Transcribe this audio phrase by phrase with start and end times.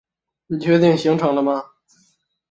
[0.47, 1.63] 你确定行程了吗？